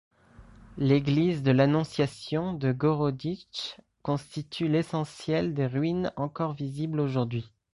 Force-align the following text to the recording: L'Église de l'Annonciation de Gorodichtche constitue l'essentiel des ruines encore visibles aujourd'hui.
L'Église 0.79 1.43
de 1.43 1.51
l'Annonciation 1.51 2.55
de 2.55 2.71
Gorodichtche 2.71 3.75
constitue 4.01 4.67
l'essentiel 4.67 5.53
des 5.53 5.67
ruines 5.67 6.11
encore 6.15 6.53
visibles 6.53 6.99
aujourd'hui. 6.99 7.51